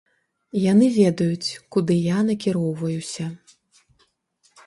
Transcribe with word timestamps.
Яны 0.71 0.85
ведаюць, 0.95 1.49
куды 1.75 1.93
я 2.05 2.17
накіроўваюся! 2.29 3.25